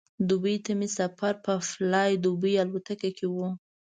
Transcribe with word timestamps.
دوبۍ 0.27 0.55
ته 0.65 0.71
مې 0.79 0.87
سفر 0.97 1.33
په 1.45 1.53
فلای 1.69 2.11
دوبۍ 2.25 2.53
الوتکه 2.63 3.09
کې 3.17 3.27
و. 3.29 3.35